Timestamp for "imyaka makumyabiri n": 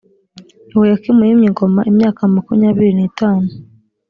1.91-3.01